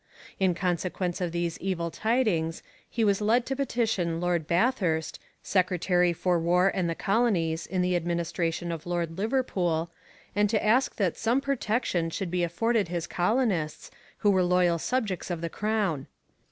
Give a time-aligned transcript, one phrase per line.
[0.39, 6.39] In consequence of these evil tidings he was led to petition Lord Bathurst, secretary for
[6.39, 9.91] War and the Colonies in the administration of Lord Liverpool,
[10.35, 15.29] and to ask that some protection should be afforded his colonists, who were loyal subjects
[15.29, 16.07] of the crown.